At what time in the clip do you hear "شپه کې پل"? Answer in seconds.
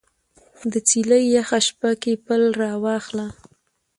1.67-2.41